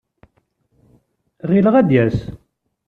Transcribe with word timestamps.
Ɣileɣ 1.49 1.75
ad 1.77 1.85
d-yas. 1.89 2.17